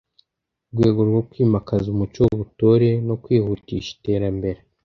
[0.73, 4.59] rwego rwo kwimakaza umuco w’ubutore no kwihutisha iterambere